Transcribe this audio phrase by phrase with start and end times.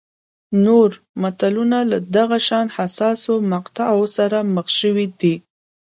[0.65, 0.89] نور
[1.21, 5.07] ملتونه له دغه شان حساسو مقطعو سره مخ شوي.